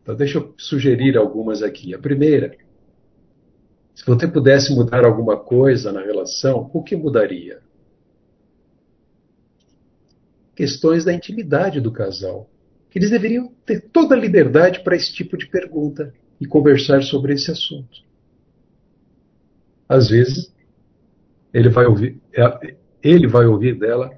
[0.01, 1.95] Então, deixa eu sugerir algumas aqui.
[1.95, 2.55] A primeira,
[3.95, 7.59] se você pudesse mudar alguma coisa na relação, o que mudaria?
[10.55, 12.49] Questões da intimidade do casal.
[12.95, 17.51] Eles deveriam ter toda a liberdade para esse tipo de pergunta e conversar sobre esse
[17.51, 18.05] assunto.
[19.87, 20.55] Às vezes,
[21.53, 24.09] ele vai ouvir, é, ele vai ouvir dela.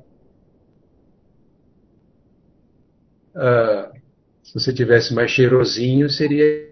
[3.35, 3.91] Ah,
[4.43, 6.71] se você tivesse mais cheirosinho, seria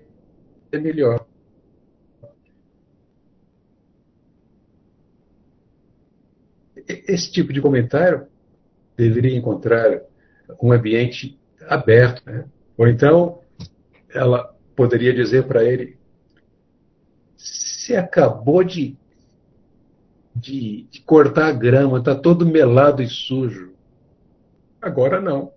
[0.74, 1.26] melhor.
[6.88, 8.28] Esse tipo de comentário
[8.96, 10.04] deveria encontrar
[10.62, 11.38] um ambiente
[11.68, 12.26] aberto.
[12.26, 12.46] Né?
[12.78, 13.42] Ou então,
[14.10, 15.98] ela poderia dizer para ele:
[17.36, 18.98] Você acabou de,
[20.36, 23.74] de, de cortar a grama, está todo melado e sujo.
[24.82, 25.54] Agora não.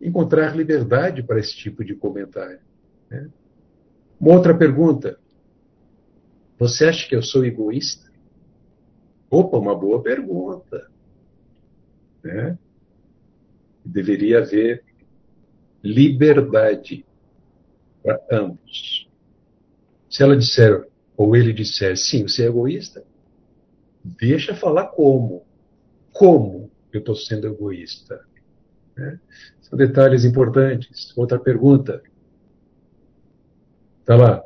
[0.00, 2.58] Encontrar liberdade para esse tipo de comentário.
[3.08, 3.30] Né?
[4.20, 5.18] Uma outra pergunta.
[6.58, 8.10] Você acha que eu sou egoísta?
[9.30, 10.90] Opa, uma boa pergunta.
[12.22, 12.58] Né?
[13.92, 14.82] Deveria haver
[15.82, 17.04] liberdade
[18.02, 19.08] para ambos.
[20.08, 20.86] Se ela disser,
[21.16, 23.04] ou ele disser, sim, você é egoísta,
[24.04, 25.44] deixa falar como.
[26.12, 28.20] Como eu estou sendo egoísta?
[28.96, 29.18] Né?
[29.60, 31.16] São detalhes importantes.
[31.16, 32.02] Outra pergunta.
[34.00, 34.44] Está lá.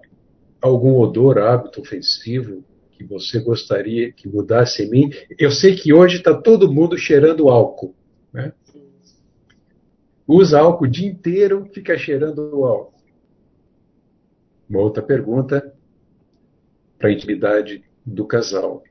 [0.60, 5.10] Algum odor, hábito ofensivo que você gostaria que mudasse em mim?
[5.38, 7.94] Eu sei que hoje está todo mundo cheirando álcool.
[8.32, 8.52] Né?
[10.26, 12.94] Usa álcool o dia inteiro, fica cheirando álcool.
[14.68, 15.72] Uma outra pergunta
[16.98, 18.82] para a intimidade do casal.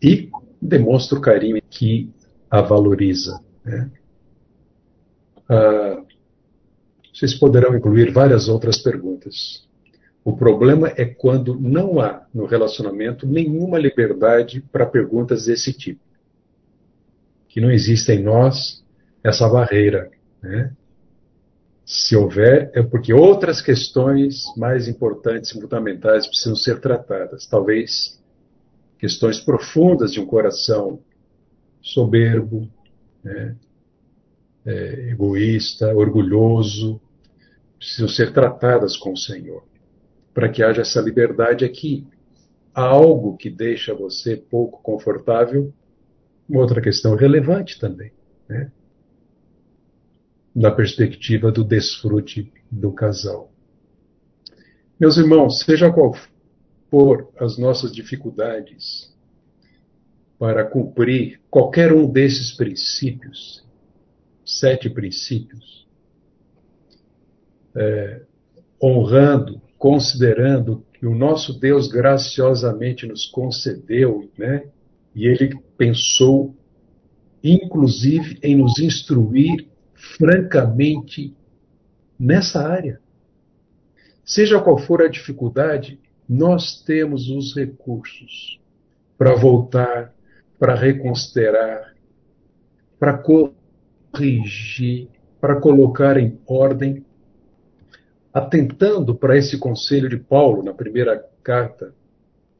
[0.00, 0.30] E
[0.62, 2.08] demonstra o carinho que
[2.48, 3.42] a valoriza.
[3.64, 3.90] Né?
[5.48, 6.04] Ah,
[7.12, 9.67] vocês poderão incluir várias outras perguntas.
[10.28, 16.02] O problema é quando não há no relacionamento nenhuma liberdade para perguntas desse tipo.
[17.48, 18.84] Que não existe em nós
[19.24, 20.10] essa barreira.
[20.42, 20.70] Né?
[21.82, 27.46] Se houver, é porque outras questões mais importantes e fundamentais precisam ser tratadas.
[27.46, 28.20] Talvez
[28.98, 31.00] questões profundas de um coração
[31.80, 32.68] soberbo,
[33.24, 33.56] né?
[34.66, 37.00] é, egoísta, orgulhoso,
[37.78, 39.67] precisam ser tratadas com o Senhor
[40.38, 42.06] para que haja essa liberdade aqui.
[42.72, 45.74] Há algo que deixa você pouco confortável,
[46.48, 48.12] uma outra questão relevante também,
[48.48, 48.70] né?
[50.54, 53.50] na perspectiva do desfrute do casal.
[55.00, 56.14] Meus irmãos, seja qual
[56.88, 59.12] for as nossas dificuldades
[60.38, 63.66] para cumprir qualquer um desses princípios,
[64.46, 65.84] sete princípios,
[67.74, 68.22] é,
[68.80, 74.64] honrando considerando que o nosso Deus graciosamente nos concedeu, né?
[75.14, 76.54] E ele pensou,
[77.42, 79.68] inclusive, em nos instruir
[80.18, 81.34] francamente
[82.18, 83.00] nessa área.
[84.24, 85.98] Seja qual for a dificuldade,
[86.28, 88.60] nós temos os recursos
[89.16, 90.12] para voltar,
[90.58, 91.94] para reconsiderar,
[92.98, 93.16] para
[94.12, 95.08] corrigir,
[95.40, 97.04] para colocar em ordem
[98.38, 101.92] atentando para esse conselho de Paulo na primeira carta,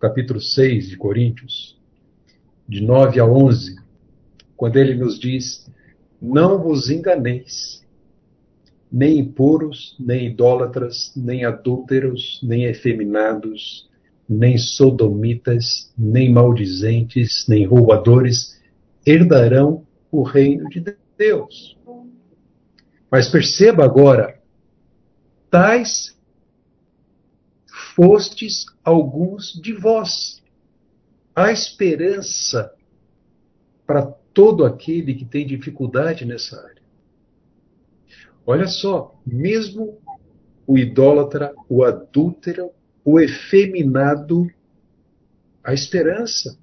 [0.00, 1.78] capítulo 6 de Coríntios,
[2.68, 3.76] de 9 a 11,
[4.56, 5.70] quando ele nos diz:
[6.20, 7.86] Não vos enganeis,
[8.90, 13.88] nem impuros, nem idólatras, nem adúlteros, nem efeminados,
[14.28, 18.60] nem sodomitas, nem maldizentes, nem roubadores
[19.06, 20.84] herdarão o reino de
[21.16, 21.78] Deus.
[23.10, 24.37] Mas perceba agora
[25.50, 26.16] tais
[27.94, 30.42] fostes alguns de vós.
[31.34, 32.72] Há esperança
[33.86, 36.82] para todo aquele que tem dificuldade nessa área.
[38.46, 39.98] Olha só, mesmo
[40.66, 42.70] o idólatra, o adúltero,
[43.04, 44.48] o efeminado,
[45.62, 46.58] a esperança.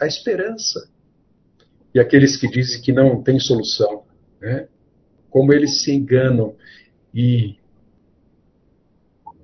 [0.00, 0.90] A esperança.
[1.94, 4.04] E aqueles que dizem que não tem solução,
[4.40, 4.68] né?
[5.30, 6.56] como eles se enganam
[7.14, 7.56] e,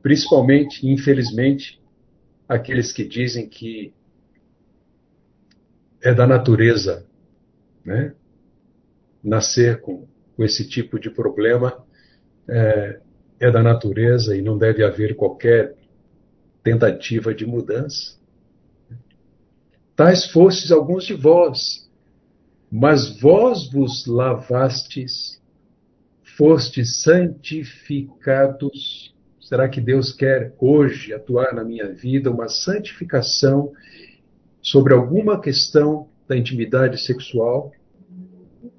[0.02, 1.80] principalmente, infelizmente,
[2.48, 3.94] aqueles que dizem que
[6.02, 7.06] é da natureza,
[7.84, 8.12] né?
[9.22, 11.86] Nascer com, com esse tipo de problema
[12.48, 13.00] é,
[13.38, 15.76] é da natureza e não deve haver qualquer
[16.64, 18.18] tentativa de mudança.
[19.94, 21.88] Tais fostes alguns de vós,
[22.72, 25.29] mas vós vos lavastes
[26.40, 29.14] fostes santificados.
[29.38, 33.74] Será que Deus quer hoje atuar na minha vida uma santificação
[34.62, 37.70] sobre alguma questão da intimidade sexual?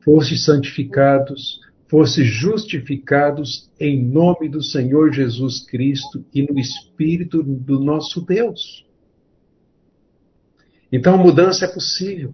[0.03, 8.21] Fostes santificados, fostes justificados em nome do Senhor Jesus Cristo e no Espírito do nosso
[8.21, 8.87] Deus.
[10.91, 12.33] Então mudança é possível.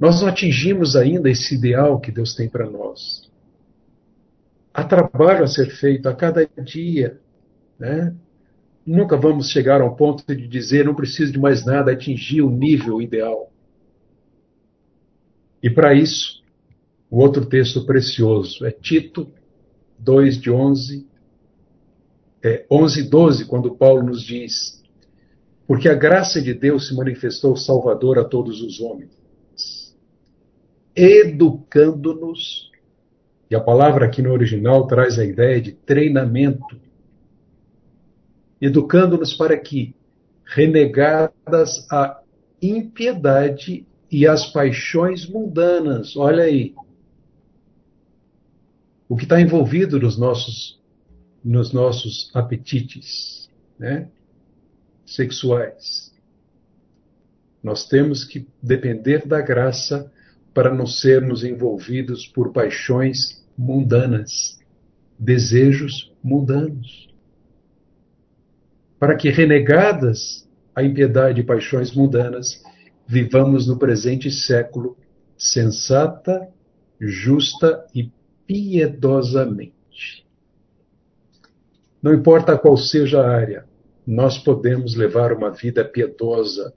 [0.00, 3.30] Nós não atingimos ainda esse ideal que Deus tem para nós.
[4.72, 7.20] Há trabalho a ser feito a cada dia.
[7.78, 8.16] Né?
[8.86, 13.02] Nunca vamos chegar ao ponto de dizer não preciso de mais nada, atingir o nível
[13.02, 13.52] ideal.
[15.62, 16.40] E para isso,
[17.10, 19.28] O outro texto precioso é Tito
[19.98, 21.06] 2, de 11,
[22.42, 24.80] é, 11 e 12, quando Paulo nos diz:
[25.66, 29.10] Porque a graça de Deus se manifestou salvador a todos os homens,
[31.00, 32.70] educando-nos,
[33.50, 36.78] e a palavra aqui no original traz a ideia de treinamento,
[38.60, 39.94] educando-nos para que,
[40.44, 42.20] renegadas a
[42.60, 46.74] impiedade e as paixões mundanas, olha aí,
[49.08, 50.78] o que está envolvido nos nossos,
[51.42, 53.48] nos nossos apetites
[53.78, 54.08] né?
[55.06, 56.12] sexuais.
[57.62, 60.12] Nós temos que depender da graça
[60.52, 64.58] para não sermos envolvidos por paixões mundanas,
[65.18, 67.08] desejos mundanos.
[68.98, 72.62] Para que, renegadas a impiedade e paixões mundanas,
[73.06, 74.96] vivamos no presente século
[75.36, 76.48] sensata,
[77.00, 78.10] justa e
[78.46, 80.26] piedosamente.
[82.02, 83.64] Não importa qual seja a área,
[84.06, 86.74] nós podemos levar uma vida piedosa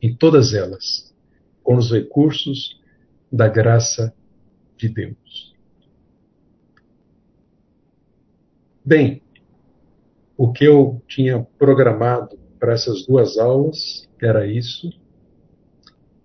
[0.00, 1.14] em todas elas,
[1.62, 2.79] com os recursos
[3.30, 4.12] da graça
[4.76, 5.54] de Deus.
[8.84, 9.22] Bem,
[10.36, 14.90] o que eu tinha programado para essas duas aulas era isso.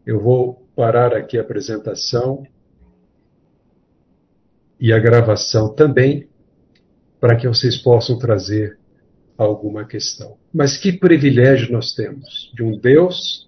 [0.05, 2.45] Eu vou parar aqui a apresentação
[4.79, 6.27] e a gravação também,
[7.19, 8.77] para que vocês possam trazer
[9.37, 10.37] alguma questão.
[10.53, 13.47] Mas que privilégio nós temos de um Deus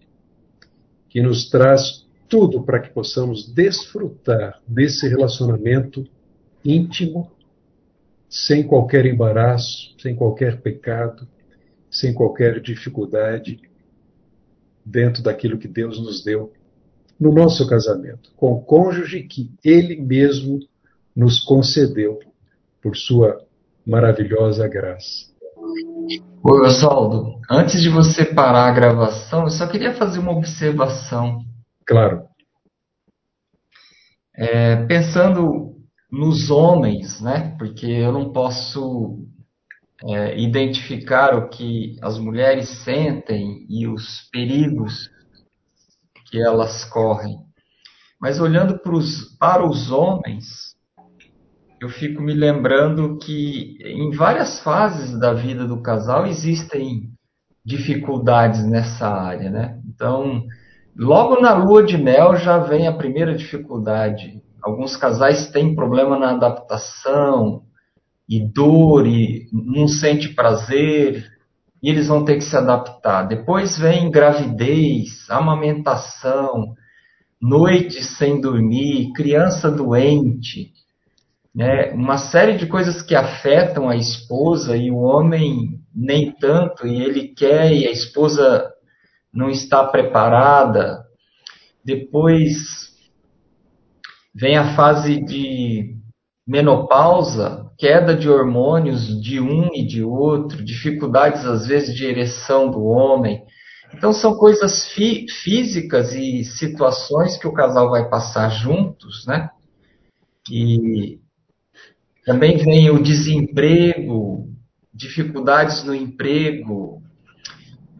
[1.09, 6.05] que nos traz tudo para que possamos desfrutar desse relacionamento
[6.63, 7.31] íntimo,
[8.29, 11.27] sem qualquer embaraço, sem qualquer pecado,
[11.89, 13.61] sem qualquer dificuldade,
[14.85, 16.53] dentro daquilo que Deus nos deu
[17.19, 20.59] no nosso casamento, com o cônjuge que Ele mesmo
[21.15, 22.19] nos concedeu
[22.81, 23.41] por sua
[23.85, 25.27] maravilhosa graça.
[26.43, 27.39] Oi, Oswaldo.
[27.49, 31.43] Antes de você parar a gravação, eu só queria fazer uma observação.
[31.87, 32.27] Claro.
[34.35, 35.75] É, pensando
[36.11, 37.55] nos homens, né?
[37.57, 39.25] Porque eu não posso
[40.03, 45.09] é, identificar o que as mulheres sentem e os perigos
[46.29, 47.37] que elas correm.
[48.19, 50.75] Mas olhando pros, para os homens,
[51.79, 57.11] eu fico me lembrando que em várias fases da vida do casal existem
[57.63, 59.81] dificuldades nessa área, né?
[59.85, 60.43] Então,
[60.97, 64.41] logo na lua de mel já vem a primeira dificuldade.
[64.61, 67.61] Alguns casais têm problema na adaptação
[68.27, 71.25] e dor e não sente prazer
[71.81, 73.23] e eles vão ter que se adaptar.
[73.27, 76.73] Depois vem gravidez, amamentação,
[77.39, 80.73] noites sem dormir, criança doente
[81.57, 87.01] né, uma série de coisas que afetam a esposa e o homem nem tanto, e
[87.01, 88.63] ele quer e a esposa
[89.33, 91.03] não está preparada.
[91.83, 92.93] Depois
[94.33, 95.95] vem a fase de
[96.45, 102.83] menopausa, queda de hormônios de um e de outro, dificuldades às vezes de ereção do
[102.83, 103.43] homem.
[103.93, 109.49] Então são coisas fí físicas e situações que o casal vai passar juntos, né?
[110.49, 111.19] E
[112.25, 114.49] também vem o desemprego,
[114.93, 116.96] dificuldades no emprego,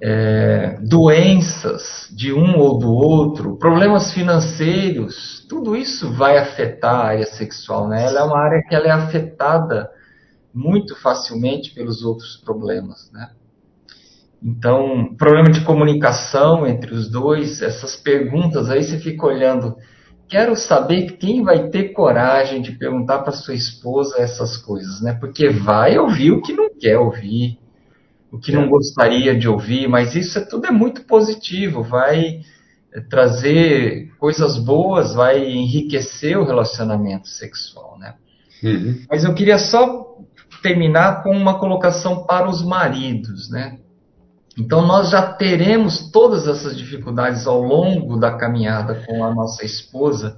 [0.02, 7.26] é, doenças de um ou do outro, problemas financeiros, tudo isso vai afetar a área
[7.26, 8.06] sexual, né?
[8.06, 9.90] Ela é uma área que ela é afetada
[10.54, 13.32] muito facilmente pelos outros problemas, né?
[14.44, 19.76] Então, problema de comunicação entre os dois, essas perguntas aí você fica olhando
[20.28, 25.14] quero saber quem vai ter coragem de perguntar para sua esposa essas coisas, né?
[25.20, 27.58] Porque vai ouvir o que não quer ouvir,
[28.32, 32.42] o que não gostaria de ouvir, mas isso é, tudo é muito positivo, vai
[32.94, 38.16] é, trazer coisas boas, vai enriquecer o relacionamento sexual, né?
[38.64, 39.06] Uhum.
[39.10, 40.18] Mas eu queria só
[40.62, 43.80] terminar com uma colocação para os maridos, né?
[44.58, 50.36] Então, nós já teremos todas essas dificuldades ao longo da caminhada com a nossa esposa,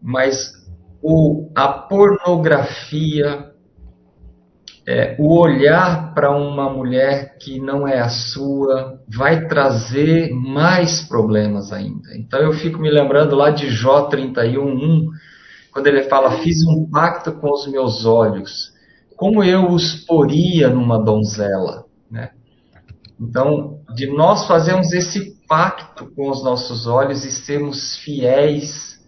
[0.00, 0.50] mas
[1.02, 3.52] o, a pornografia,
[4.86, 11.72] é, o olhar para uma mulher que não é a sua, vai trazer mais problemas
[11.72, 12.16] ainda.
[12.16, 15.08] Então, eu fico me lembrando lá de Jó 31,
[15.72, 18.72] quando ele fala: Fiz um pacto com os meus olhos,
[19.16, 21.84] como eu os poria numa donzela.
[22.10, 22.30] Né?
[23.20, 29.00] Então, de nós fazermos esse pacto com os nossos olhos e sermos fiéis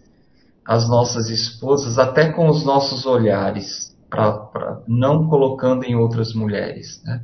[0.65, 3.84] as nossas esposas, até com os nossos olhares,
[4.15, 7.01] pra não colocando em outras mulheres.
[7.03, 7.21] Né?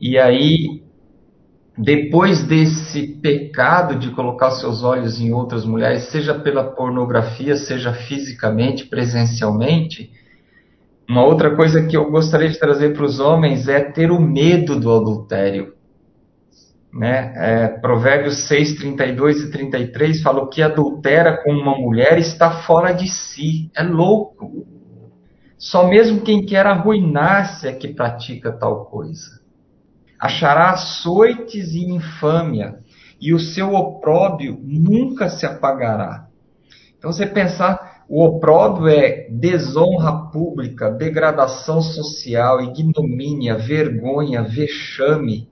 [0.00, 0.82] E aí,
[1.76, 8.86] depois desse pecado de colocar seus olhos em outras mulheres, seja pela pornografia, seja fisicamente,
[8.86, 10.10] presencialmente,
[11.08, 14.78] uma outra coisa que eu gostaria de trazer para os homens é ter o medo
[14.78, 15.74] do adultério.
[16.92, 17.32] Né?
[17.36, 22.92] É, Provérbios 6, 32 e 33 fala: o que adultera com uma mulher está fora
[22.92, 24.66] de si, é louco.
[25.62, 29.40] Só mesmo quem quer arruinar-se é que pratica tal coisa.
[30.18, 32.80] Achará açoites e infâmia,
[33.20, 36.26] e o seu opróbio nunca se apagará.
[36.98, 45.48] Então você pensar, o opróbio é desonra pública, degradação social, ignomínia, vergonha, vexame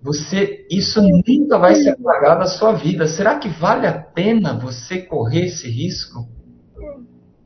[0.00, 3.06] você, isso nunca vai se apagar da sua vida.
[3.06, 6.26] Será que vale a pena você correr esse risco?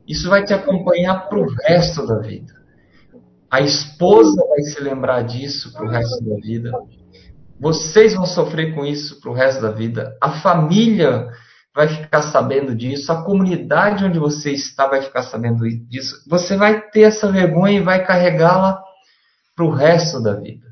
[0.07, 2.53] Isso vai te acompanhar para o resto da vida.
[3.49, 6.71] A esposa vai se lembrar disso para o resto da vida.
[7.59, 10.17] Vocês vão sofrer com isso para o resto da vida.
[10.19, 11.29] A família
[11.73, 13.11] vai ficar sabendo disso.
[13.11, 16.23] A comunidade onde você está vai ficar sabendo disso.
[16.27, 18.81] Você vai ter essa vergonha e vai carregá-la
[19.55, 20.67] para o resto da vida.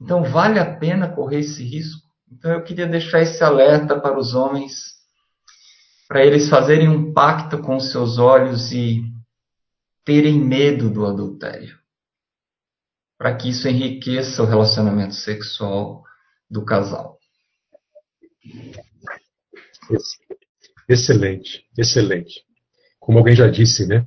[0.00, 2.02] Então, vale a pena correr esse risco?
[2.30, 5.01] Então, eu queria deixar esse alerta para os homens,
[6.12, 9.02] para eles fazerem um pacto com seus olhos e
[10.04, 11.74] terem medo do adultério,
[13.16, 16.04] para que isso enriqueça o relacionamento sexual
[16.50, 17.18] do casal.
[20.86, 22.44] Excelente, excelente.
[23.00, 24.04] Como alguém já disse, né?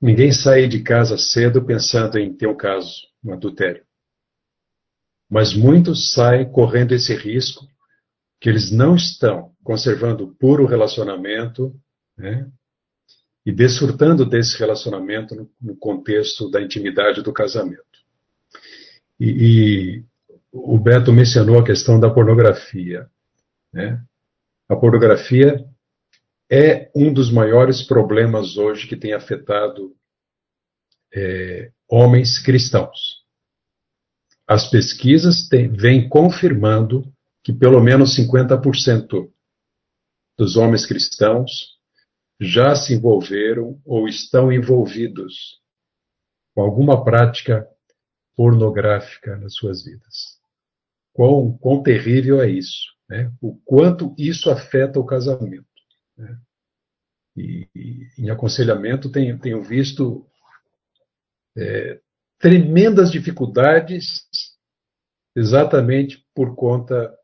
[0.00, 2.90] Ninguém sai de casa cedo pensando em ter um caso,
[3.22, 3.84] um adultério.
[5.30, 7.66] Mas muitos saem correndo esse risco
[8.40, 11.74] que eles não estão conservando puro relacionamento
[12.16, 12.48] né,
[13.44, 17.82] e desfrutando desse relacionamento no, no, contexto da intimidade do casamento.
[19.18, 20.04] E, e,
[20.52, 23.08] o Beto mencionou a questão da pornografia.
[23.72, 24.02] Né?
[24.68, 25.64] A pornografia
[26.50, 29.94] é um dos maiores problemas hoje que tem afetado
[31.14, 33.24] é, homens cristãos.
[34.46, 37.12] As pesquisas vêm confirmando
[37.46, 39.30] que pelo menos 50%
[40.36, 41.76] dos homens cristãos
[42.40, 45.60] já se envolveram ou estão envolvidos
[46.52, 47.64] com alguma prática
[48.34, 50.40] pornográfica nas suas vidas.
[51.12, 53.32] Quão, quão terrível é isso, né?
[53.40, 55.64] O quanto isso afeta o casamento.
[56.16, 56.40] Né?
[57.36, 60.26] E, e, em aconselhamento tenho, tenho visto
[61.56, 62.00] é,
[62.40, 64.26] tremendas dificuldades
[65.36, 67.16] exatamente por conta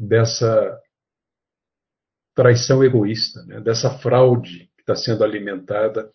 [0.00, 0.80] dessa
[2.34, 3.60] traição egoísta, né?
[3.60, 6.10] dessa fraude que está sendo alimentada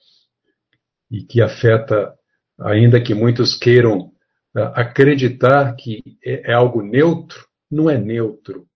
[1.11, 2.17] e que afeta,
[2.59, 4.07] ainda que muitos queiram
[4.55, 8.67] uh, acreditar que é, é, algo neutro, não é neutro.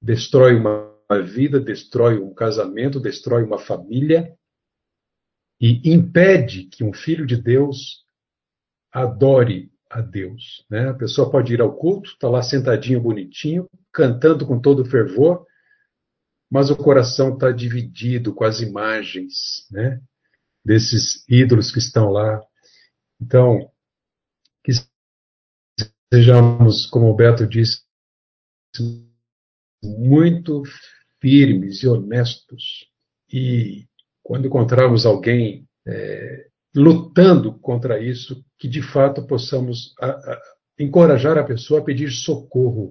[0.00, 4.32] Destrói uma, uma vida, destrói um casamento, destrói uma família
[5.60, 8.04] e impede que um filho de Deus
[8.92, 10.64] adore a Deus.
[10.70, 10.88] Né?
[10.88, 13.68] A pessoa pode ir ao culto, está lá sentadinho, bonitinho,
[13.98, 15.44] cantando com todo fervor,
[16.48, 20.00] mas o coração está dividido com as imagens né?
[20.64, 22.40] desses ídolos que estão lá.
[23.20, 23.68] Então,
[24.62, 24.70] que
[26.14, 27.82] sejamos, como o Beto disse,
[29.82, 30.62] muito
[31.20, 32.86] firmes e honestos.
[33.28, 33.88] E
[34.22, 40.40] quando encontrarmos alguém é, lutando contra isso, que de fato possamos a, a,
[40.78, 42.90] encorajar a pessoa a pedir socorro.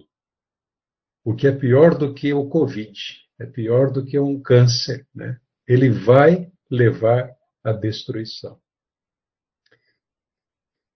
[1.28, 2.98] O que é pior do que o Covid,
[3.38, 5.38] é pior do que um câncer, né?
[5.68, 7.30] Ele vai levar
[7.62, 8.58] à destruição.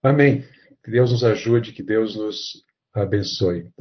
[0.01, 0.45] Amém.
[0.85, 2.63] Que Deus nos ajude, que Deus nos
[2.93, 3.73] abençoe.